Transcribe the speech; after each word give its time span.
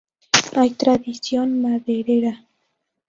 Hay 0.55 0.71
tradición 0.71 1.61
maderera. 1.61 2.43